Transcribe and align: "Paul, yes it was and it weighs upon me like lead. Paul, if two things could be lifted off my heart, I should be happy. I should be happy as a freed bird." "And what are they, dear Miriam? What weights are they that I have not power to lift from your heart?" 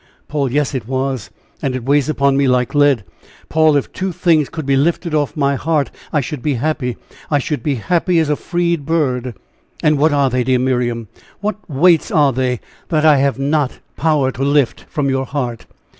"Paul, 0.27 0.51
yes 0.51 0.73
it 0.73 0.87
was 0.87 1.29
and 1.61 1.75
it 1.75 1.83
weighs 1.85 2.09
upon 2.09 2.35
me 2.35 2.47
like 2.47 2.73
lead. 2.73 3.03
Paul, 3.49 3.77
if 3.77 3.93
two 3.93 4.11
things 4.11 4.49
could 4.49 4.65
be 4.65 4.75
lifted 4.75 5.13
off 5.13 5.37
my 5.37 5.53
heart, 5.53 5.91
I 6.11 6.21
should 6.21 6.41
be 6.41 6.55
happy. 6.55 6.97
I 7.29 7.37
should 7.37 7.61
be 7.61 7.75
happy 7.75 8.17
as 8.17 8.27
a 8.27 8.35
freed 8.35 8.83
bird." 8.83 9.35
"And 9.83 9.99
what 9.99 10.11
are 10.11 10.31
they, 10.31 10.43
dear 10.43 10.57
Miriam? 10.57 11.07
What 11.39 11.57
weights 11.69 12.09
are 12.09 12.33
they 12.33 12.61
that 12.89 13.05
I 13.05 13.17
have 13.17 13.37
not 13.37 13.77
power 13.95 14.31
to 14.31 14.41
lift 14.43 14.85
from 14.89 15.07
your 15.07 15.27
heart?" 15.27 15.67